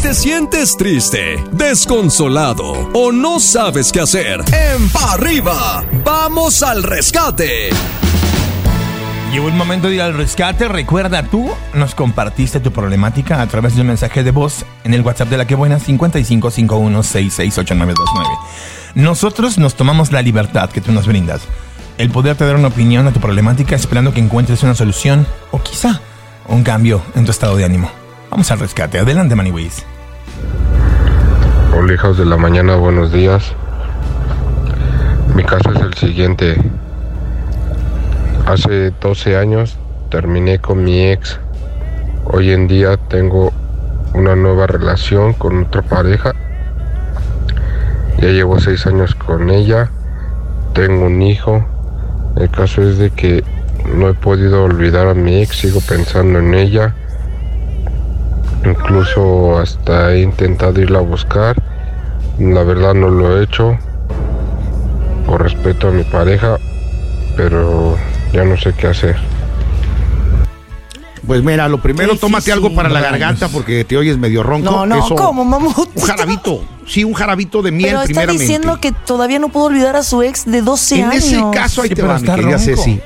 te 0.00 0.14
sientes 0.14 0.76
triste, 0.76 1.44
desconsolado 1.52 2.90
o 2.94 3.12
no 3.12 3.38
sabes 3.38 3.92
qué 3.92 4.00
hacer, 4.00 4.40
en 4.52 4.88
Pa' 4.88 5.12
arriba, 5.12 5.84
vamos 6.04 6.62
al 6.62 6.82
rescate. 6.82 7.68
Llegó 9.30 9.48
el 9.48 9.54
momento 9.54 9.88
de 9.88 9.96
ir 9.96 10.02
al 10.02 10.14
rescate. 10.14 10.68
Recuerda, 10.68 11.22
tú 11.22 11.50
nos 11.74 11.94
compartiste 11.94 12.60
tu 12.60 12.72
problemática 12.72 13.42
a 13.42 13.46
través 13.46 13.76
de 13.76 13.82
un 13.82 13.88
mensaje 13.88 14.24
de 14.24 14.30
voz 14.30 14.64
en 14.84 14.94
el 14.94 15.02
WhatsApp 15.02 15.28
de 15.28 15.36
la 15.36 15.46
que 15.46 15.54
buena 15.54 15.78
5551668929. 15.78 18.38
Nosotros 18.94 19.58
nos 19.58 19.74
tomamos 19.74 20.12
la 20.12 20.22
libertad 20.22 20.70
que 20.70 20.80
tú 20.80 20.92
nos 20.92 21.06
brindas. 21.06 21.42
El 21.98 22.08
poderte 22.10 22.46
dar 22.46 22.56
una 22.56 22.68
opinión 22.68 23.06
a 23.06 23.12
tu 23.12 23.20
problemática 23.20 23.76
esperando 23.76 24.14
que 24.14 24.20
encuentres 24.20 24.62
una 24.62 24.74
solución 24.74 25.26
o 25.50 25.62
quizá 25.62 26.00
un 26.48 26.64
cambio 26.64 27.02
en 27.14 27.26
tu 27.26 27.30
estado 27.30 27.56
de 27.56 27.64
ánimo. 27.64 27.90
Vamos 28.30 28.50
al 28.50 28.58
rescate. 28.58 28.98
Adelante, 28.98 29.36
Maniwis. 29.36 29.84
Hijos 31.92 32.18
de 32.18 32.24
la 32.24 32.36
mañana, 32.36 32.76
buenos 32.76 33.10
días. 33.10 33.52
Mi 35.34 35.42
caso 35.42 35.72
es 35.72 35.80
el 35.80 35.94
siguiente. 35.94 36.56
Hace 38.46 38.92
12 39.00 39.36
años 39.36 39.76
terminé 40.08 40.60
con 40.60 40.84
mi 40.84 41.08
ex. 41.08 41.40
Hoy 42.26 42.52
en 42.52 42.68
día 42.68 42.96
tengo 42.96 43.52
una 44.14 44.36
nueva 44.36 44.68
relación 44.68 45.32
con 45.32 45.64
otra 45.64 45.82
pareja. 45.82 46.32
Ya 48.18 48.28
llevo 48.28 48.60
6 48.60 48.86
años 48.86 49.16
con 49.16 49.50
ella. 49.50 49.90
Tengo 50.74 51.06
un 51.06 51.20
hijo. 51.22 51.66
El 52.36 52.50
caso 52.50 52.82
es 52.82 52.98
de 52.98 53.10
que 53.10 53.42
no 53.92 54.08
he 54.08 54.14
podido 54.14 54.62
olvidar 54.62 55.08
a 55.08 55.14
mi 55.14 55.42
ex. 55.42 55.56
Sigo 55.56 55.80
pensando 55.80 56.38
en 56.38 56.54
ella. 56.54 56.94
Incluso 58.64 59.58
hasta 59.58 60.12
he 60.12 60.20
intentado 60.20 60.80
irla 60.80 61.00
a 61.00 61.02
buscar. 61.02 61.69
La 62.40 62.64
verdad 62.64 62.94
no 62.94 63.08
lo 63.08 63.38
he 63.38 63.44
hecho. 63.44 63.76
Por 65.26 65.42
respeto 65.42 65.88
a 65.88 65.90
mi 65.92 66.02
pareja. 66.04 66.56
Pero 67.36 67.96
ya 68.32 68.44
no 68.44 68.56
sé 68.56 68.72
qué 68.72 68.88
hacer. 68.88 69.16
Pues 71.26 71.42
mira, 71.44 71.68
lo 71.68 71.78
primero, 71.80 72.16
tómate 72.16 72.50
algo 72.50 72.74
para 72.74 72.88
la 72.88 73.00
garganta 73.00 73.48
porque 73.48 73.84
te 73.84 73.96
oyes 73.96 74.18
medio 74.18 74.42
ronco. 74.42 74.70
No, 74.70 74.86
no, 74.86 75.04
Eso- 75.04 75.14
¿cómo, 75.14 75.44
mamut? 75.44 75.88
Un 75.94 76.02
jarabito. 76.02 76.64
Sí, 76.90 77.04
un 77.04 77.12
jarabito 77.12 77.62
de 77.62 77.70
miel 77.70 77.90
Pero 77.90 77.98
está 78.00 78.06
primeramente. 78.06 78.42
diciendo 78.42 78.80
que 78.80 78.90
todavía 78.90 79.38
no 79.38 79.48
pudo 79.50 79.66
olvidar 79.66 79.94
a 79.94 80.02
su 80.02 80.22
ex 80.24 80.44
de 80.44 80.60
12 80.60 80.96
en 80.98 81.04
años. 81.04 81.22
ese 81.24 81.40
caso 81.52 81.82
ahí 81.82 81.88
Sí, 81.88 81.94
te 81.94 82.02
pero 82.02 82.08
va, 82.08 82.14
mi 82.14 82.20
está 82.22 82.34
querida 82.34 82.56
ronco. 82.56 82.64
Ceci. 82.64 83.00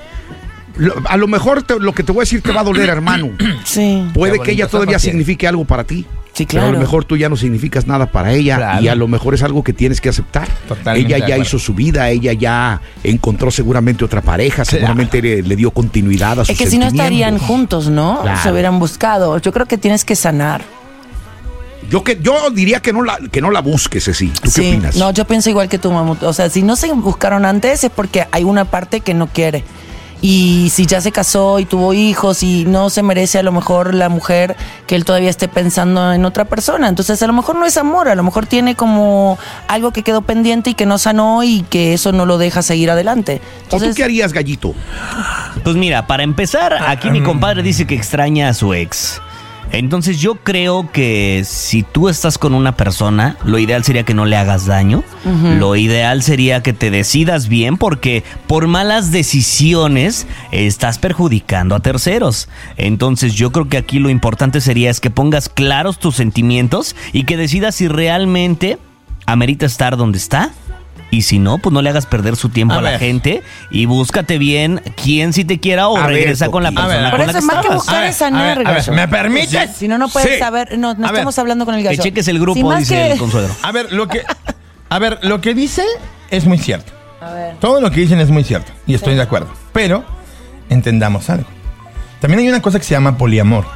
Lo- 0.78 0.94
a 1.06 1.16
lo 1.18 1.26
mejor 1.26 1.62
te- 1.64 1.78
lo 1.78 1.92
que 1.92 2.02
te 2.02 2.10
voy 2.12 2.20
a 2.20 2.22
decir 2.22 2.40
te 2.40 2.50
va 2.50 2.62
a 2.62 2.64
doler, 2.64 2.88
hermano. 2.88 3.28
Sí, 3.64 4.08
Puede 4.14 4.38
que 4.40 4.52
ella 4.52 4.68
todavía 4.68 4.98
signifique 4.98 5.46
algo 5.46 5.66
para 5.66 5.84
ti. 5.84 6.06
Sí, 6.34 6.46
Pero 6.50 6.66
a 6.66 6.70
lo 6.70 6.78
mejor 6.78 7.04
tú 7.04 7.16
ya 7.16 7.28
no 7.28 7.36
significas 7.36 7.86
nada 7.86 8.06
para 8.06 8.32
ella 8.32 8.56
Claro. 8.56 8.82
y 8.82 8.88
a 8.88 8.94
lo 8.94 9.08
mejor 9.08 9.34
es 9.34 9.42
algo 9.42 9.64
que 9.64 9.72
tienes 9.72 10.00
que 10.00 10.10
aceptar. 10.10 10.48
Totalmente 10.68 11.16
ella 11.16 11.26
ya 11.26 11.38
hizo 11.38 11.58
su 11.58 11.72
vida, 11.74 12.10
ella 12.10 12.32
ya 12.34 12.80
encontró 13.02 13.50
seguramente 13.50 14.04
otra 14.04 14.20
pareja, 14.20 14.64
seguramente 14.64 15.22
le, 15.22 15.42
le 15.42 15.56
dio 15.56 15.70
continuidad 15.70 16.40
a 16.40 16.44
sus 16.44 16.50
Es 16.50 16.58
que 16.58 16.66
si 16.66 16.76
no 16.78 16.86
estarían 16.86 17.38
juntos, 17.38 17.88
¿no? 17.88 18.20
Claro. 18.22 18.40
Se 18.42 18.52
hubieran 18.52 18.78
buscado. 18.78 19.38
Yo 19.38 19.52
creo 19.52 19.66
que 19.66 19.78
tienes 19.78 20.04
que 20.04 20.16
sanar. 20.16 20.62
Yo 21.90 22.02
que 22.02 22.18
yo 22.20 22.50
diría 22.50 22.80
que 22.80 22.92
no 22.92 23.02
la 23.02 23.18
que 23.30 23.40
no 23.40 23.50
la 23.50 23.60
busques, 23.60 24.04
Ceci. 24.04 24.28
¿Tú 24.28 24.50
qué 24.54 24.60
opinas? 24.70 24.96
No, 24.96 25.10
yo 25.12 25.26
pienso 25.26 25.50
igual 25.50 25.68
que 25.68 25.78
tú, 25.78 25.92
mamut. 25.92 26.22
O 26.22 26.32
sea, 26.32 26.48
si 26.48 26.62
no 26.62 26.76
se 26.76 26.90
buscaron 26.92 27.44
antes 27.44 27.84
es 27.84 27.90
porque 27.94 28.26
hay 28.32 28.44
una 28.44 28.64
parte 28.64 29.00
que 29.00 29.12
no 29.14 29.26
quiere. 29.26 29.64
Y 30.26 30.70
si 30.70 30.86
ya 30.86 31.02
se 31.02 31.12
casó 31.12 31.58
y 31.58 31.66
tuvo 31.66 31.92
hijos 31.92 32.42
y 32.42 32.64
no 32.64 32.88
se 32.88 33.02
merece 33.02 33.38
a 33.38 33.42
lo 33.42 33.52
mejor 33.52 33.92
la 33.92 34.08
mujer 34.08 34.56
que 34.86 34.96
él 34.96 35.04
todavía 35.04 35.28
esté 35.28 35.48
pensando 35.48 36.14
en 36.14 36.24
otra 36.24 36.46
persona. 36.46 36.88
Entonces 36.88 37.22
a 37.22 37.26
lo 37.26 37.34
mejor 37.34 37.56
no 37.56 37.66
es 37.66 37.76
amor, 37.76 38.08
a 38.08 38.14
lo 38.14 38.22
mejor 38.22 38.46
tiene 38.46 38.74
como 38.74 39.38
algo 39.68 39.90
que 39.90 40.02
quedó 40.02 40.22
pendiente 40.22 40.70
y 40.70 40.74
que 40.74 40.86
no 40.86 40.96
sanó 40.96 41.42
y 41.42 41.60
que 41.68 41.92
eso 41.92 42.12
no 42.12 42.24
lo 42.24 42.38
deja 42.38 42.62
seguir 42.62 42.90
adelante. 42.90 43.42
¿O 43.70 43.78
tú 43.78 43.92
qué 43.94 44.02
harías, 44.02 44.32
gallito? 44.32 44.74
Pues 45.62 45.76
mira, 45.76 46.06
para 46.06 46.22
empezar, 46.22 46.74
aquí 46.86 47.10
mi 47.10 47.22
compadre 47.22 47.62
dice 47.62 47.86
que 47.86 47.94
extraña 47.94 48.48
a 48.48 48.54
su 48.54 48.72
ex. 48.72 49.20
Entonces 49.72 50.20
yo 50.20 50.36
creo 50.36 50.90
que 50.92 51.42
si 51.44 51.82
tú 51.82 52.08
estás 52.08 52.38
con 52.38 52.54
una 52.54 52.76
persona, 52.76 53.36
lo 53.44 53.58
ideal 53.58 53.84
sería 53.84 54.04
que 54.04 54.14
no 54.14 54.24
le 54.24 54.36
hagas 54.36 54.66
daño. 54.66 55.02
Lo 55.58 55.74
ideal 55.74 56.22
sería 56.22 56.62
que 56.62 56.72
te 56.72 56.90
decidas 56.90 57.48
bien 57.48 57.76
porque 57.76 58.22
por 58.46 58.66
malas 58.66 59.10
decisiones 59.10 60.26
estás 60.52 60.98
perjudicando 60.98 61.74
a 61.74 61.80
terceros. 61.80 62.48
Entonces 62.76 63.34
yo 63.34 63.50
creo 63.52 63.68
que 63.68 63.78
aquí 63.78 63.98
lo 63.98 64.10
importante 64.10 64.60
sería 64.60 64.90
es 64.90 65.00
que 65.00 65.10
pongas 65.10 65.48
claros 65.48 65.98
tus 65.98 66.16
sentimientos 66.16 66.94
y 67.12 67.24
que 67.24 67.36
decidas 67.36 67.74
si 67.74 67.88
realmente 67.88 68.78
amerita 69.26 69.66
estar 69.66 69.96
donde 69.96 70.18
está. 70.18 70.52
Y 71.14 71.22
si 71.22 71.38
no, 71.38 71.58
pues 71.58 71.72
no 71.72 71.80
le 71.80 71.90
hagas 71.90 72.06
perder 72.06 72.34
su 72.34 72.48
tiempo 72.48 72.74
A 72.74 72.78
a, 72.78 72.82
la 72.82 72.98
gente 72.98 73.44
y 73.70 73.86
búscate 73.86 74.36
bien 74.36 74.82
quién 75.00 75.32
si 75.32 75.44
te 75.44 75.60
quiera 75.60 75.86
o 75.86 75.96
A 75.96 76.08
ver, 76.08 76.16
regresa 76.16 76.48
con 76.48 76.64
la 76.64 76.72
persona 76.72 77.10
Por 77.10 77.20
con 77.20 77.26
la 77.26 77.32
eso 77.32 77.40
que 77.40 77.46
más 77.54 77.64
que 77.64 77.72
buscar 77.72 78.04
a 78.34 78.72
ver. 78.72 78.90
¿me 78.90 79.06
permites? 79.06 79.76
si 79.76 79.86
no, 79.86 79.96
no 79.96 80.08
puedes 80.08 80.32
Sí. 80.32 80.38
saber. 80.40 80.76
No, 80.76 80.94
no 80.94 81.06
A 81.06 81.10
ver, 81.12 81.20
estamos 81.20 81.38
hablando 81.38 81.64
con 81.66 81.76
el 81.76 81.84
gallo. 81.84 81.96
Que 81.96 82.02
cheques 82.02 82.26
el 82.26 82.40
grupo, 82.40 82.72
Si 82.72 82.78
dice 82.80 82.94
que- 82.96 83.12
el 83.12 83.18
consuegro. 83.18 83.54
A 83.62 83.70
ver, 83.70 83.92
lo 83.92 84.08
que, 84.08 84.22
a 84.88 84.98
ver, 84.98 85.20
lo 85.22 85.40
que 85.40 85.54
dice 85.54 85.84
es 86.30 86.46
muy 86.46 86.58
cierto. 86.58 86.92
A 87.20 87.32
ver. 87.32 87.54
Todo 87.60 87.80
lo 87.80 87.92
que 87.92 88.00
dicen 88.00 88.18
es 88.18 88.30
muy 88.30 88.42
cierto 88.42 88.72
y 88.84 88.94
estoy 88.94 89.14
de 89.14 89.22
acuerdo. 89.22 89.52
Pero 89.72 90.04
entendamos 90.68 91.30
algo. 91.30 91.46
También 92.20 92.40
hay 92.40 92.48
una 92.48 92.60
cosa 92.60 92.78
que 92.80 92.84
se 92.84 92.94
llama 92.94 93.16
poliamor. 93.16 93.66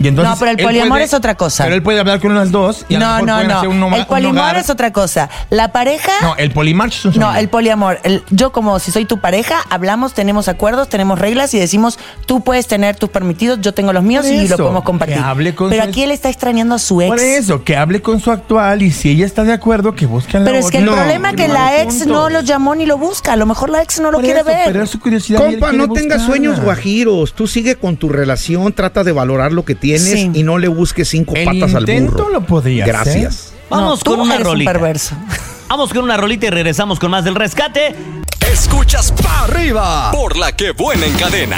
Y 0.00 0.08
entonces 0.08 0.30
No, 0.34 0.38
pero 0.38 0.50
el 0.50 0.56
poliamor 0.58 0.88
puede- 0.90 1.04
es 1.04 1.14
otra 1.14 1.34
cosa. 1.36 1.64
Pero 1.64 1.76
él 1.76 1.82
puede 1.82 2.00
hablar 2.00 2.20
con 2.20 2.32
unas 2.32 2.50
dos 2.50 2.84
y 2.88 2.96
a 2.96 2.98
lo 2.98 3.04
No, 3.06 3.12
mejor 3.12 3.26
no, 3.28 3.34
pueden 3.34 3.48
no. 3.48 3.56
hacer 3.58 3.68
un 3.68 3.94
El 3.94 4.06
poliamor 4.06 4.56
es 4.56 4.70
otra 4.70 4.92
cosa. 4.92 5.30
La 5.50 5.72
pareja. 5.72 6.10
No, 6.22 6.36
el 6.36 6.50
polimarch 6.50 6.94
es 6.96 7.04
un 7.06 7.18
No, 7.18 7.34
el 7.34 7.48
poliamor. 7.48 8.00
El- 8.02 8.22
yo 8.30 8.52
como 8.52 8.78
si 8.78 8.90
soy 8.90 9.04
tu 9.04 9.18
pareja, 9.20 9.56
hablamos, 9.70 10.14
tenemos 10.14 10.48
acuerdos, 10.48 10.88
tenemos 10.88 11.18
reglas 11.18 11.54
y 11.54 11.58
decimos, 11.58 11.98
tú 12.26 12.42
puedes 12.42 12.66
tener 12.66 12.96
tus 12.96 13.10
permitidos, 13.10 13.60
yo 13.60 13.72
tengo 13.72 13.92
los 13.92 14.02
míos 14.02 14.26
y 14.26 14.48
lo 14.48 14.56
podemos 14.56 14.82
compartir. 14.84 15.16
que 15.16 15.22
hable 15.22 15.54
con 15.54 15.70
Pero 15.70 15.82
su- 15.84 15.88
aquí 15.88 16.02
él 16.02 16.10
está 16.10 16.28
extrañando 16.28 16.74
a 16.74 16.78
su 16.78 17.00
ex. 17.00 17.08
Por 17.10 17.20
eso, 17.20 17.62
que 17.64 17.76
hable 17.76 18.02
con 18.02 18.20
su 18.20 18.30
actual 18.30 18.82
y 18.82 18.90
si 18.90 19.10
ella 19.10 19.26
está 19.26 19.44
de 19.44 19.52
acuerdo, 19.52 19.94
que 19.94 20.06
busque 20.06 20.36
a 20.36 20.40
la 20.40 20.46
Pero 20.46 20.58
es 20.58 20.70
que 20.70 20.78
el 20.78 20.86
problema 20.86 21.30
es 21.30 21.36
que 21.36 21.48
la 21.48 21.82
ex 21.82 22.06
no 22.06 22.28
lo 22.30 22.40
llamó 22.40 22.74
ni 22.74 22.86
lo 22.86 22.98
busca. 22.98 23.32
A 23.32 23.36
lo 23.36 23.46
mejor 23.46 23.70
la 23.70 23.82
ex 23.82 24.00
no 24.00 24.10
lo 24.10 24.18
Por 24.18 24.24
quiere 24.24 24.40
eso, 24.40 24.48
ver. 24.48 24.60
Pero 24.66 24.82
es 24.82 24.90
su 24.90 24.98
curiosidad. 25.00 25.38
Compa, 25.44 25.72
no 25.72 25.88
tengas 25.88 26.22
sueños 26.22 26.60
guajiros. 26.60 27.34
Tú 27.34 27.46
sigue 27.46 27.76
con 27.76 27.96
tu 27.96 28.08
relación, 28.08 28.72
trata 28.72 29.04
de 29.04 29.12
valorar 29.12 29.52
lo 29.52 29.64
que 29.64 29.74
tienes 29.84 30.02
Sí. 30.10 30.30
y 30.32 30.42
no 30.42 30.56
le 30.58 30.68
busques 30.68 31.06
cinco 31.08 31.34
El 31.36 31.44
patas 31.44 31.74
al 31.74 31.82
intento 31.82 32.12
burro. 32.24 32.30
lo 32.30 32.40
podría 32.46 32.86
Gracias. 32.86 33.52
Vamos 33.68 34.02
con 34.02 34.18
una 34.20 34.36
un 34.36 34.44
rolita. 34.44 34.72
perverso. 34.72 35.14
Vamos 35.68 35.92
con 35.92 36.04
una 36.04 36.16
rolita 36.16 36.46
y 36.46 36.50
regresamos 36.50 36.98
con 36.98 37.10
más 37.10 37.24
del 37.24 37.34
rescate. 37.34 37.94
Escuchas 38.52 39.12
Pa' 39.12 39.44
arriba 39.44 40.10
por 40.12 40.36
la 40.36 40.52
que 40.52 40.70
buena 40.72 41.04
encadena. 41.06 41.56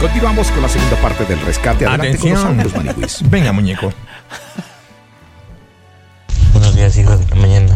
Continuamos 0.00 0.48
con 0.50 0.62
la 0.62 0.68
segunda 0.68 0.96
parte 0.96 1.24
del 1.24 1.40
rescate. 1.40 1.86
Adelante 1.86 2.18
con 2.18 2.28
Atención. 2.32 2.56
nosotros, 2.56 2.84
Maniwis. 2.84 3.18
Venga, 3.30 3.52
muñeco. 3.52 3.92
Buenos 6.52 6.74
días, 6.76 6.96
hijos 6.96 7.18
de 7.20 7.34
la 7.34 7.36
mañana. 7.40 7.74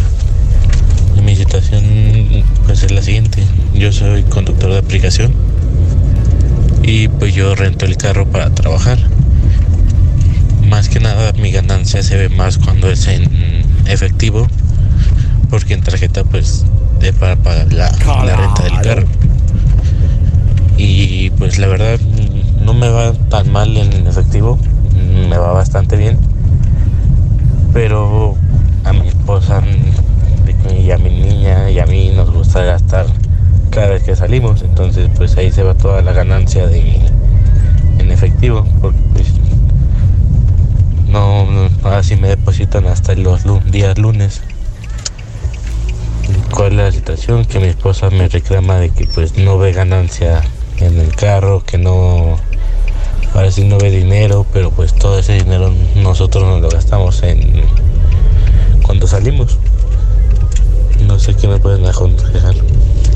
Mi 1.23 1.37
situación 1.37 2.45
pues 2.65 2.83
es 2.83 2.91
la 2.93 3.03
siguiente. 3.03 3.43
Yo 3.75 3.93
soy 3.93 4.23
conductor 4.25 4.71
de 4.73 4.79
aplicación 4.79 5.35
y 6.89 7.09
pues 7.09 7.35
yo 7.35 7.55
rento 7.55 7.85
el 7.85 7.99
carro 7.99 8.27
para 8.27 8.49
trabajar. 8.49 8.99
Más 10.67 10.89
que 10.89 11.01
nada 11.01 11.33
mi 11.33 11.53
ganancia 11.53 12.03
se 12.03 12.17
ve 12.17 12.31
más 12.31 12.57
cuando 12.57 12.91
es 12.91 13.07
en 13.09 13.29
efectivo 13.87 14.49
porque 15.51 15.75
en 15.75 15.83
tarjeta 15.83 16.25
pues 16.25 16.65
es 17.03 17.13
para 17.13 17.37
pagar 17.37 17.71
la, 17.75 17.91
la 18.25 18.37
renta 18.37 18.63
del 18.63 18.81
carro. 18.81 19.07
Y 20.79 21.29
pues 21.31 21.59
la 21.59 21.67
verdad 21.67 22.01
no 22.65 22.73
me 22.73 22.89
va 22.89 23.13
tan 23.13 23.53
mal 23.53 23.77
en 23.77 24.07
efectivo, 24.07 24.59
me 25.29 25.37
va 25.37 25.53
bastante 25.53 25.97
bien 25.97 26.19
pero 27.75 28.35
a 28.85 28.95
mi 28.95 29.09
esposa 29.09 29.63
y 30.75 30.91
a 30.91 30.97
mi 30.97 31.11
niña 31.11 31.71
y 31.71 31.79
a 31.81 31.87
mí 31.87 32.13
nos 32.17 32.33
gusta 32.33 32.65
gastar 32.65 33.07
cada 33.71 33.89
vez 33.89 34.03
que 34.05 34.17
entonces 34.31 35.09
pues 35.17 35.37
ahí 35.39 35.51
se 35.51 35.63
va 35.63 35.73
toda 35.75 36.03
la 36.03 36.13
ganancia 36.13 36.67
de 36.67 37.01
en 37.99 38.13
efectivo, 38.13 38.67
porque 38.83 38.99
pues 39.15 39.33
no, 41.09 41.51
no 41.51 41.71
así 41.89 42.15
me 42.17 42.29
depositan 42.29 42.87
hasta 42.87 43.15
los 43.15 43.45
días 43.71 43.97
lunes. 43.97 44.43
¿Cuál 46.55 46.73
es 46.73 46.79
la 46.79 46.93
situación? 46.93 47.47
Que 47.47 47.59
mi 47.59 47.69
esposa 47.69 48.11
me 48.11 48.29
reclama 48.29 48.77
de 48.77 48.91
que 48.91 49.07
pues 49.07 49.39
no 49.39 49.57
ve 49.57 49.73
ganancia 49.73 50.43
en 50.79 50.99
el 50.99 51.15
carro, 51.17 51.65
que 51.65 51.79
no 51.79 52.37
ahora 53.35 53.51
sí 53.51 53.65
no 53.65 53.79
ve 53.79 53.91
dinero, 53.91 54.45
pero 54.53 54.71
pues 54.71 54.95
todo 54.95 55.19
ese 55.19 55.33
dinero 55.35 55.73
nosotros 55.97 56.45
nos 56.45 56.61
lo 56.61 56.69
gastamos 56.69 57.23
en 57.23 57.63
cuando 58.83 59.07
salimos. 59.07 59.59
No 61.07 61.19
sé 61.19 61.35
qué 61.35 61.49
me 61.49 61.59
pueden 61.59 61.87
aconsejar. 61.87 62.55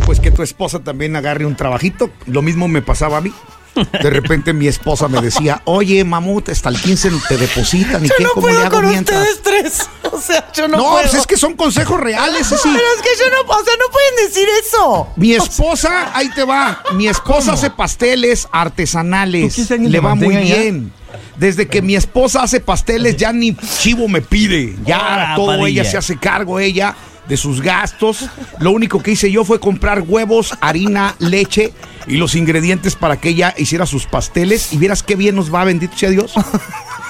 Pues 0.07 0.21
que 0.21 0.31
tu 0.31 0.43
esposa 0.43 0.81
también 0.81 1.17
agarre 1.17 1.47
un 1.47 1.57
trabajito. 1.57 2.11
Lo 2.27 2.43
mismo 2.43 2.69
me 2.69 2.83
pasaba 2.83 3.19
a 3.19 3.21
mí. 3.21 3.33
De 3.75 4.11
repente 4.11 4.53
mi 4.53 4.67
esposa 4.69 5.09
me 5.09 5.23
decía, 5.23 5.63
oye, 5.65 6.05
mamut, 6.05 6.51
hasta 6.51 6.69
el 6.69 6.79
15 6.79 7.11
te 7.27 7.39
depositan 7.39 8.05
y 8.05 8.09
Yo 8.09 8.15
qué, 8.19 8.25
no 8.25 8.31
¿cómo 8.35 8.49
le 8.49 8.53
puedo 8.55 8.67
hago 8.67 8.77
con 8.83 8.91
mientras? 8.91 9.27
ustedes 9.31 9.43
tres. 9.43 9.89
O 10.13 10.21
sea, 10.21 10.53
yo 10.53 10.69
no, 10.69 10.77
No, 10.77 10.83
puedo. 10.91 11.03
pues 11.03 11.15
es 11.15 11.27
que 11.27 11.39
son 11.39 11.55
consejos 11.55 11.99
reales, 11.99 12.47
sí. 12.49 12.55
Pero 12.63 12.75
es 12.77 13.01
que 13.03 13.09
yo 13.19 13.25
no, 13.31 13.51
o 13.51 13.65
sea, 13.65 13.73
no 13.79 13.91
pueden 13.91 14.29
decir 14.29 14.47
eso. 14.63 15.09
Mi 15.17 15.33
esposa, 15.33 16.11
ahí 16.15 16.29
te 16.35 16.45
va. 16.45 16.83
Mi 16.97 17.09
esposa 17.09 17.55
hace 17.55 17.71
pasteles 17.71 18.47
artesanales. 18.53 19.49
¿Tú 19.49 19.55
quieres 19.55 19.71
alguien 19.71 19.93
Le 19.93 20.01
va 20.01 20.15
muy 20.17 20.35
ya? 20.35 20.41
bien. 20.41 20.93
Desde 21.39 21.67
que 21.67 21.81
mi 21.81 21.97
esposa 21.97 22.43
hace 22.43 22.61
pasteles, 22.61 23.17
ya 23.17 23.33
ni 23.33 23.55
chivo 23.57 24.07
me 24.07 24.21
pide. 24.21 24.77
Ya 24.85 25.33
todo 25.35 25.47
Padilla. 25.47 25.69
ella 25.83 25.91
se 25.91 25.97
hace 25.97 26.19
cargo, 26.19 26.61
ella, 26.61 26.95
de 27.29 27.37
sus 27.37 27.61
gastos. 27.63 28.27
Lo 28.59 28.71
único 28.73 29.03
que 29.03 29.13
hice 29.13 29.31
yo 29.31 29.45
fue 29.45 29.61
comprar 29.61 30.03
huevos, 30.03 30.55
harina, 30.61 31.15
leche 31.19 31.73
y 32.07 32.17
los 32.17 32.35
ingredientes 32.35 32.97
para 32.97 33.21
que 33.21 33.31
ella 33.31 33.55
hiciera 33.57 33.87
sus 33.87 34.07
pasteles. 34.07 34.73
Y 34.73 34.77
vieras 34.79 35.03
qué 35.03 35.15
bien 35.17 35.37
nos 35.37 35.53
va, 35.55 35.65
bendito 35.65 35.97
sea 35.97 36.11
Dios. 36.11 36.35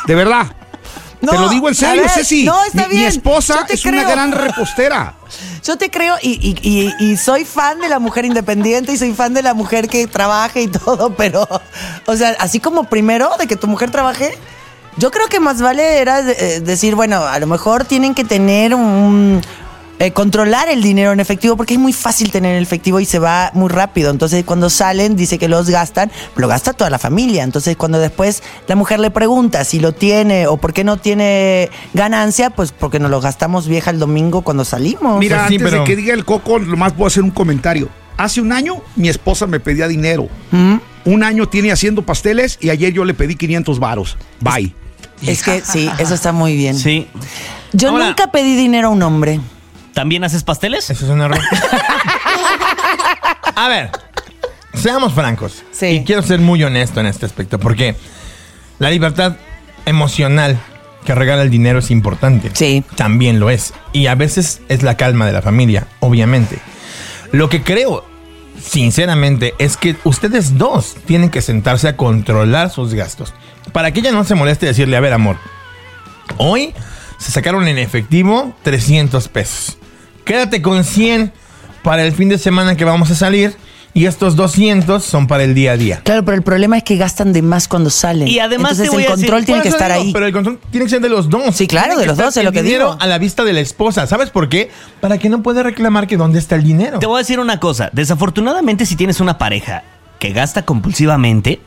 De 0.06 0.14
verdad. 0.14 0.54
te 1.20 1.26
lo 1.38 1.48
digo 1.48 1.68
en 1.68 1.74
serio, 1.74 2.02
ver, 2.02 2.10
Ceci. 2.10 2.44
no, 2.44 2.62
está 2.64 2.82
mi, 2.88 2.94
mi 2.94 2.94
bien. 2.96 3.08
esposa 3.08 3.60
Yo 3.60 3.66
te 3.66 3.74
es 3.74 3.84
una 3.86 4.02
gran 4.02 4.32
repostera. 4.32 5.14
Yo 5.64 5.78
te 5.78 5.90
creo 5.90 6.16
y, 6.20 6.30
y- 6.62 6.68
y- 7.00 7.12
y 7.12 7.16
soy 7.16 7.44
fan 7.44 7.78
de 7.80 7.88
la 7.88 8.00
mujer 8.00 8.24
independiente 8.24 8.92
y 8.92 8.98
soy 8.98 9.14
fan 9.14 9.32
de 9.32 9.42
la 9.42 9.54
mujer 9.54 9.88
que 9.88 10.06
trabaje 10.08 10.62
y 10.62 10.68
todo, 10.68 11.14
pero, 11.14 11.48
o 12.06 12.16
sea, 12.16 12.36
así 12.40 12.58
como 12.58 12.84
primero 12.84 13.30
de 13.38 13.46
que 13.46 13.54
tu 13.56 13.68
mujer 13.68 13.90
trabaje, 13.92 14.36
yo 14.96 15.10
creo 15.12 15.28
que 15.28 15.38
más 15.40 15.62
vale 15.62 16.00
era 16.00 16.18
eh, 16.28 16.60
decir, 16.60 16.96
bueno, 16.96 17.22
a 17.24 17.38
lo 17.38 17.46
mejor 17.46 17.84
tienen 17.84 18.14
que 18.14 18.24
tener 18.24 18.74
un... 18.74 19.40
eh, 20.04 20.10
controlar 20.12 20.68
el 20.68 20.82
dinero 20.82 21.12
en 21.12 21.20
efectivo 21.20 21.56
porque 21.56 21.74
es 21.74 21.80
muy 21.80 21.92
fácil 21.92 22.30
tener 22.30 22.56
el 22.56 22.62
efectivo 22.62 22.98
y 23.00 23.04
se 23.04 23.18
va 23.18 23.50
muy 23.54 23.68
rápido. 23.68 24.10
Entonces 24.10 24.44
cuando 24.44 24.68
salen 24.70 25.14
dice 25.16 25.38
que 25.38 25.48
los 25.48 25.70
gastan, 25.70 26.10
lo 26.36 26.48
gasta 26.48 26.72
toda 26.72 26.90
la 26.90 26.98
familia. 26.98 27.44
Entonces 27.44 27.76
cuando 27.76 27.98
después 27.98 28.42
la 28.66 28.74
mujer 28.76 28.98
le 29.00 29.10
pregunta 29.10 29.64
si 29.64 29.78
lo 29.78 29.92
tiene 29.92 30.46
o 30.46 30.56
por 30.56 30.72
qué 30.72 30.82
no 30.84 30.96
tiene 30.96 31.70
ganancia, 31.94 32.50
pues 32.50 32.72
porque 32.72 32.98
nos 32.98 33.10
lo 33.10 33.20
gastamos 33.20 33.68
vieja 33.68 33.90
el 33.90 33.98
domingo 33.98 34.42
cuando 34.42 34.64
salimos. 34.64 35.18
Mira, 35.20 35.36
Pues 35.38 35.48
sí, 35.48 35.54
antes 35.56 35.70
pero- 35.70 35.82
de 35.82 35.88
que 35.88 35.96
diga 35.96 36.14
el 36.14 36.24
coco, 36.24 36.58
nomás 36.58 36.96
voy 36.96 37.04
a 37.04 37.06
hacer 37.08 37.22
un 37.22 37.30
comentario. 37.30 37.88
Hace 38.16 38.40
un 38.40 38.52
año 38.52 38.76
mi 38.96 39.08
esposa 39.08 39.46
me 39.46 39.60
pedía 39.60 39.88
dinero. 39.88 40.28
¿Mm? 40.50 40.74
Un 41.04 41.22
año 41.24 41.48
tiene 41.48 41.72
haciendo 41.72 42.02
pasteles 42.02 42.58
y 42.60 42.70
ayer 42.70 42.92
yo 42.92 43.04
le 43.04 43.14
pedí 43.14 43.36
500 43.36 43.78
varos. 43.78 44.16
Bye. 44.40 44.74
Es 45.26 45.42
que 45.42 45.60
sí, 45.60 45.88
eso 45.98 46.14
está 46.14 46.32
muy 46.32 46.56
bien. 46.56 46.76
Sí. 46.76 47.06
Yo 47.72 47.90
Ahora- 47.90 48.06
nunca 48.08 48.30
pedí 48.32 48.56
dinero 48.56 48.88
a 48.88 48.90
un 48.90 49.02
hombre. 49.02 49.40
¿También 49.94 50.24
haces 50.24 50.44
pasteles? 50.44 50.88
Eso 50.90 51.04
es 51.04 51.10
un 51.10 51.20
error. 51.20 51.38
A 53.54 53.68
ver, 53.68 53.90
seamos 54.74 55.12
francos. 55.12 55.62
Sí. 55.72 55.86
Y 55.86 56.04
quiero 56.04 56.22
ser 56.22 56.40
muy 56.40 56.62
honesto 56.64 57.00
en 57.00 57.06
este 57.06 57.26
aspecto, 57.26 57.58
porque 57.58 57.94
la 58.78 58.90
libertad 58.90 59.36
emocional 59.84 60.58
que 61.04 61.14
regala 61.14 61.42
el 61.42 61.50
dinero 61.50 61.80
es 61.80 61.90
importante. 61.90 62.50
Sí. 62.54 62.84
También 62.96 63.40
lo 63.40 63.50
es. 63.50 63.74
Y 63.92 64.06
a 64.06 64.14
veces 64.14 64.62
es 64.68 64.82
la 64.82 64.96
calma 64.96 65.26
de 65.26 65.32
la 65.32 65.42
familia, 65.42 65.86
obviamente. 66.00 66.58
Lo 67.32 67.48
que 67.48 67.62
creo, 67.62 68.04
sinceramente, 68.60 69.54
es 69.58 69.76
que 69.76 69.96
ustedes 70.04 70.58
dos 70.58 70.96
tienen 71.06 71.30
que 71.30 71.42
sentarse 71.42 71.88
a 71.88 71.96
controlar 71.96 72.70
sus 72.70 72.94
gastos. 72.94 73.34
Para 73.72 73.92
que 73.92 74.00
ella 74.00 74.12
no 74.12 74.24
se 74.24 74.34
moleste 74.34 74.66
decirle, 74.66 74.96
a 74.96 75.00
ver, 75.00 75.12
amor, 75.12 75.36
Hoy 76.38 76.74
se 77.18 77.30
sacaron 77.30 77.68
en 77.68 77.78
efectivo 77.78 78.54
300 78.62 79.28
pesos. 79.28 79.78
Quédate 80.24 80.62
con 80.62 80.84
100 80.84 81.32
para 81.82 82.04
el 82.04 82.12
fin 82.12 82.28
de 82.28 82.38
semana 82.38 82.76
que 82.76 82.84
vamos 82.84 83.10
a 83.10 83.14
salir 83.14 83.56
y 83.94 84.06
estos 84.06 84.36
200 84.36 85.04
son 85.04 85.26
para 85.26 85.44
el 85.44 85.54
día 85.54 85.72
a 85.72 85.76
día. 85.76 86.00
Claro, 86.02 86.24
pero 86.24 86.36
el 86.36 86.42
problema 86.42 86.78
es 86.78 86.82
que 86.82 86.96
gastan 86.96 87.32
de 87.32 87.42
más 87.42 87.68
cuando 87.68 87.90
salen. 87.90 88.26
Y 88.26 88.38
además 88.38 88.72
Entonces 88.72 88.94
el 88.94 89.00
decir, 89.00 89.10
control 89.10 89.44
tiene 89.44 89.62
que 89.62 89.68
estar 89.68 89.90
digo, 89.92 90.04
ahí. 90.04 90.12
Pero 90.12 90.26
el 90.26 90.32
control 90.32 90.58
tiene 90.70 90.86
que 90.86 90.90
ser 90.90 91.00
de 91.00 91.08
los 91.08 91.28
dos. 91.28 91.54
Sí, 91.54 91.66
claro, 91.66 91.88
Tiene 91.88 92.00
de 92.00 92.06
los 92.06 92.16
dos, 92.16 92.28
es 92.28 92.36
el 92.38 92.44
lo 92.46 92.52
que 92.52 92.62
dinero 92.62 92.92
digo. 92.92 92.98
a 93.00 93.06
la 93.06 93.18
vista 93.18 93.44
de 93.44 93.52
la 93.52 93.60
esposa. 93.60 94.06
¿Sabes 94.06 94.30
por 94.30 94.48
qué? 94.48 94.70
Para 95.00 95.18
que 95.18 95.28
no 95.28 95.42
pueda 95.42 95.62
reclamar 95.62 96.06
que 96.06 96.16
dónde 96.16 96.38
está 96.38 96.54
el 96.54 96.62
dinero. 96.64 97.00
Te 97.00 97.06
voy 97.06 97.16
a 97.16 97.18
decir 97.18 97.38
una 97.38 97.60
cosa. 97.60 97.90
Desafortunadamente, 97.92 98.86
si 98.86 98.96
tienes 98.96 99.20
una 99.20 99.36
pareja 99.36 99.84
que 100.18 100.32
gasta 100.32 100.64
compulsivamente, 100.64 101.60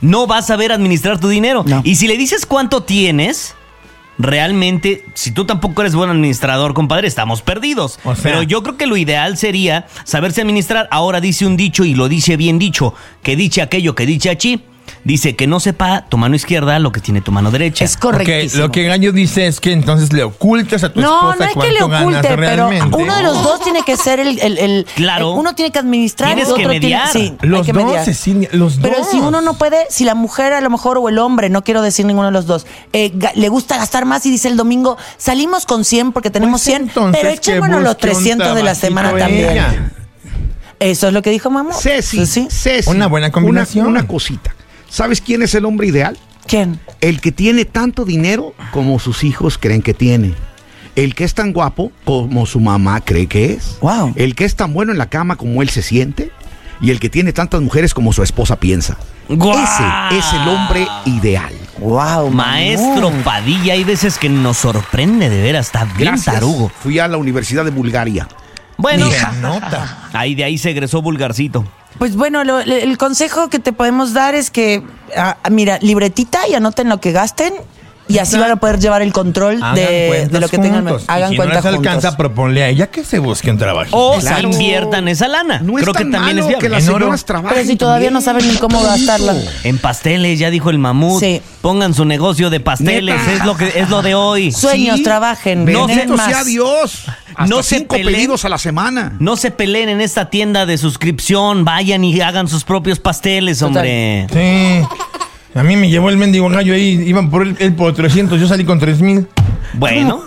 no 0.00 0.26
vas 0.26 0.44
a 0.46 0.48
saber 0.48 0.72
administrar 0.72 1.20
tu 1.20 1.28
dinero. 1.28 1.62
Mm. 1.62 1.68
No. 1.70 1.80
Y 1.84 1.94
si 1.94 2.08
le 2.08 2.16
dices 2.16 2.46
cuánto 2.46 2.82
tienes, 2.82 3.54
realmente, 4.22 5.04
si 5.14 5.32
tú 5.32 5.44
tampoco 5.44 5.82
eres 5.82 5.94
buen 5.94 6.10
administrador, 6.10 6.74
compadre, 6.74 7.08
estamos 7.08 7.42
perdidos. 7.42 7.98
O 8.04 8.14
sea- 8.14 8.22
Pero 8.22 8.42
yo 8.42 8.62
creo 8.62 8.76
que 8.76 8.86
lo 8.86 8.96
ideal 8.96 9.36
sería 9.36 9.86
saberse 10.04 10.40
administrar. 10.42 10.88
Ahora 10.90 11.20
dice 11.20 11.46
un 11.46 11.56
dicho 11.56 11.84
y 11.84 11.94
lo 11.94 12.08
dice 12.08 12.36
bien 12.36 12.58
dicho, 12.58 12.94
que 13.22 13.36
dice 13.36 13.62
aquello 13.62 13.94
que 13.94 14.06
dice 14.06 14.30
achí. 14.30 14.62
Dice 15.04 15.34
que 15.34 15.46
no 15.48 15.58
sepa 15.58 16.06
tu 16.08 16.16
mano 16.16 16.36
izquierda 16.36 16.78
lo 16.78 16.92
que 16.92 17.00
tiene 17.00 17.20
tu 17.20 17.32
mano 17.32 17.50
derecha. 17.50 17.84
Es 17.84 17.94
Ok, 17.96 18.00
correctísimo. 18.02 18.62
lo 18.64 18.70
que 18.70 18.84
Gallo 18.84 19.12
dice 19.12 19.46
es 19.48 19.58
que 19.58 19.72
entonces 19.72 20.12
le 20.12 20.22
ocultas 20.22 20.84
a 20.84 20.92
tu 20.92 21.00
no, 21.00 21.32
esposa 21.32 21.36
no 21.54 21.62
es 21.62 21.66
que 21.66 21.72
le 21.72 21.82
oculte, 21.82 22.28
pero 22.28 22.40
realmente. 22.68 22.96
uno 22.96 23.16
de 23.16 23.22
los 23.24 23.42
dos 23.42 23.60
tiene 23.62 23.82
que 23.84 23.96
ser 23.96 24.20
el... 24.20 24.38
el- 24.40 24.58
el- 24.58 24.86
Claro. 24.94 25.32
el- 25.32 25.38
uno 25.40 25.54
tiene 25.56 25.72
que 25.72 25.78
administrar 25.80 26.28
Tienes 26.34 26.48
el 26.48 26.54
que 26.54 26.60
otro 26.62 26.68
mediar. 26.74 27.10
tiene... 27.10 27.28
Sí, 27.30 27.34
hay 27.40 27.48
Los 27.48 27.66
que 27.66 27.72
dos, 27.72 27.84
mediar. 27.84 28.04
Cecilia, 28.04 28.48
los 28.52 28.76
Pero 28.80 28.98
dos. 28.98 29.10
si 29.10 29.18
uno 29.18 29.40
no 29.40 29.54
puede, 29.54 29.86
si 29.90 30.04
la 30.04 30.14
mujer 30.14 30.52
a 30.52 30.60
lo 30.60 30.70
mejor 30.70 30.98
o 30.98 31.08
el 31.08 31.18
hombre, 31.18 31.48
no 31.50 31.64
quiero 31.64 31.82
decir 31.82 32.06
ninguno 32.06 32.26
de 32.28 32.32
los 32.32 32.46
dos, 32.46 32.66
eh, 32.92 33.12
le 33.34 33.48
gusta 33.48 33.78
gastar 33.78 34.04
más 34.04 34.24
y 34.26 34.30
dice 34.30 34.46
el 34.48 34.56
domingo, 34.56 34.96
salimos 35.16 35.66
con 35.66 35.84
100 35.84 36.12
porque 36.12 36.30
tenemos 36.30 36.60
Pues 36.62 36.76
100, 36.76 36.82
entonces 36.82 37.20
pero 37.20 37.32
que 37.32 37.38
echémonos 37.38 37.82
los 37.82 37.94
busque 37.94 38.06
un 38.08 38.12
300 38.14 38.54
de 38.54 38.62
la 38.62 38.74
semana 38.76 39.16
también. 39.16 39.50
ella. 39.50 39.90
Eso 40.78 41.06
es 41.08 41.12
lo 41.12 41.22
que 41.22 41.30
dijo 41.30 41.48
mamá. 41.50 41.74
Ceci, 41.74 42.26
Sí. 42.26 42.48
Ceci, 42.50 42.90
Una 42.90 43.06
buena 43.06 43.30
combinación. 43.30 43.86
Una, 43.86 44.00
una 44.00 44.08
cosita. 44.08 44.54
¿Sabes 44.92 45.22
quién 45.22 45.40
es 45.40 45.54
el 45.54 45.64
hombre 45.64 45.86
ideal? 45.86 46.18
¿Quién? 46.46 46.78
El 47.00 47.22
que 47.22 47.32
tiene 47.32 47.64
tanto 47.64 48.04
dinero 48.04 48.52
como 48.72 48.98
sus 48.98 49.24
hijos 49.24 49.56
creen 49.56 49.80
que 49.80 49.94
tiene. 49.94 50.34
El 50.96 51.14
que 51.14 51.24
es 51.24 51.32
tan 51.32 51.54
guapo 51.54 51.90
como 52.04 52.44
su 52.44 52.60
mamá 52.60 53.00
cree 53.00 53.26
que 53.26 53.54
es. 53.54 53.78
Wow. 53.80 54.12
El 54.16 54.34
que 54.34 54.44
es 54.44 54.54
tan 54.54 54.74
bueno 54.74 54.92
en 54.92 54.98
la 54.98 55.06
cama 55.08 55.36
como 55.36 55.62
él 55.62 55.70
se 55.70 55.80
siente. 55.80 56.30
Y 56.82 56.90
el 56.90 57.00
que 57.00 57.08
tiene 57.08 57.32
tantas 57.32 57.62
mujeres 57.62 57.94
como 57.94 58.12
su 58.12 58.22
esposa 58.22 58.56
piensa. 58.56 58.98
¡Guau! 59.30 59.56
Ese 60.10 60.18
es 60.18 60.32
el 60.34 60.46
hombre 60.46 60.86
ideal. 61.06 61.54
Wow, 61.78 62.30
Maestro 62.30 63.10
Padilla, 63.24 63.72
hay 63.72 63.84
veces 63.84 64.18
que 64.18 64.28
nos 64.28 64.58
sorprende 64.58 65.30
de 65.30 65.40
ver 65.40 65.56
hasta 65.56 65.84
bien 65.86 66.10
Gracias. 66.10 66.34
tarugo. 66.34 66.68
Fui 66.68 66.98
a 66.98 67.08
la 67.08 67.16
Universidad 67.16 67.64
de 67.64 67.70
Bulgaria. 67.70 68.28
Bueno, 68.76 69.08
nota. 69.40 70.10
ahí 70.12 70.34
de 70.34 70.44
ahí 70.44 70.58
se 70.58 70.70
egresó 70.70 71.00
Vulgarcito. 71.00 71.64
Pues 71.98 72.16
bueno, 72.16 72.42
lo- 72.44 72.60
el 72.60 72.98
consejo 72.98 73.48
que 73.48 73.58
te 73.58 73.72
podemos 73.72 74.12
dar 74.12 74.34
es 74.34 74.50
que, 74.50 74.82
ah, 75.16 75.36
mira, 75.50 75.78
libretita 75.80 76.48
y 76.48 76.54
anoten 76.54 76.88
lo 76.88 77.00
que 77.00 77.12
gasten 77.12 77.52
y 78.08 78.18
así 78.18 78.36
van 78.36 78.50
a 78.50 78.56
poder 78.56 78.78
llevar 78.80 79.00
el 79.00 79.12
control 79.12 79.60
de, 79.74 80.28
lo 80.32 80.48
que 80.48 80.58
tengan. 80.58 80.84
juntos. 80.84 81.04
Hagan 81.06 81.28
y 81.30 81.34
si 81.34 81.36
cuenta 81.36 81.54
no 81.54 81.60
les 81.60 81.66
alcanza, 81.78 82.08
juntos. 82.08 82.16
proponle 82.16 82.62
a 82.64 82.68
ella 82.68 82.88
que 82.90 83.04
se 83.04 83.18
busque 83.20 83.50
un 83.50 83.56
trabajo. 83.58 83.88
O 83.92 84.18
Claro. 84.18 84.36
se 84.38 84.42
inviertan 84.42 85.06
esa 85.08 85.28
lana. 85.28 85.60
No 85.60 85.78
es 85.78 85.82
Creo 85.84 85.94
que 85.94 86.02
tan 86.02 86.10
también 86.12 86.38
es 86.38 86.44
malo 86.44 86.48
viable. 86.48 86.66
que 86.68 86.74
las 86.74 86.84
señoras 86.84 87.24
trabajen. 87.24 87.56
Pero 87.56 87.70
si 87.70 87.76
todavía 87.76 88.10
no 88.10 88.20
saben 88.20 88.46
ni 88.48 88.56
cómo 88.56 88.82
gastarla. 88.82 89.34
En 89.64 89.78
pasteles, 89.78 90.38
ya 90.38 90.50
dijo 90.50 90.68
el 90.70 90.78
mamut. 90.78 91.20
Sí. 91.22 91.40
Pongan 91.62 91.94
su 91.94 92.04
negocio 92.04 92.50
de 92.50 92.58
pasteles, 92.60 93.14
Neta. 93.18 93.32
es 93.34 93.44
lo 93.46 93.56
que 93.56 93.72
es 93.76 93.88
lo 93.88 94.02
de 94.02 94.14
hoy. 94.16 94.50
Sueños, 94.50 94.96
Sí. 94.96 95.04
trabajen, 95.04 95.64
No 95.64 95.86
Bendito 95.86 96.14
más. 96.16 96.26
sea 96.26 96.44
Dios. 96.44 97.04
Hasta 97.34 97.46
No 97.46 97.62
se 97.62 97.78
cinco 97.78 97.96
peleen. 97.96 98.14
pedidos 98.14 98.44
a 98.44 98.48
la 98.48 98.58
semana. 98.58 99.14
No 99.18 99.36
se 99.36 99.50
peleen 99.50 99.88
en 99.88 100.00
esta 100.00 100.30
tienda 100.30 100.66
de 100.66 100.78
suscripción, 100.78 101.64
vayan 101.64 102.04
y 102.04 102.20
hagan 102.20 102.48
sus 102.48 102.64
propios 102.64 102.98
pasteles, 102.98 103.62
hombre. 103.62 104.26
Sí. 104.32 104.86
A 105.54 105.62
mí 105.62 105.76
me 105.76 105.90
llevó 105.90 106.08
el 106.08 106.16
mendigo 106.16 106.48
gallo 106.48 106.72
ahí, 106.74 107.02
iban 107.06 107.30
por 107.30 107.42
él, 107.42 107.56
él 107.58 107.74
por 107.74 107.92
300, 107.94 108.40
yo 108.40 108.48
salí 108.48 108.64
con 108.64 108.78
3000. 108.78 109.28
Bueno, 109.74 110.22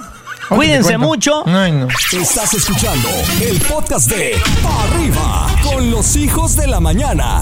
cuídense 0.49 0.97
mucho. 0.97 1.43
Ay, 1.47 1.71
no. 1.71 1.87
Estás 2.11 2.53
escuchando 2.53 3.09
el 3.41 3.59
podcast 3.61 4.09
de 4.11 4.33
Pa' 4.63 4.83
Arriba 4.83 5.47
con 5.63 5.89
los 5.91 6.15
hijos 6.15 6.55
de 6.55 6.67
la 6.67 6.79
mañana. 6.79 7.41